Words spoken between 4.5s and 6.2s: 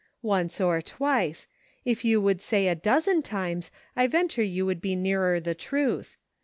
would be nearer the truth.